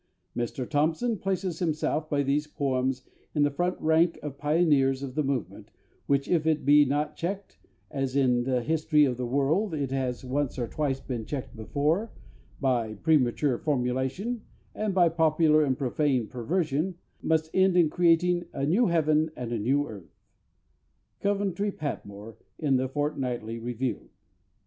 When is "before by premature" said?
11.55-13.59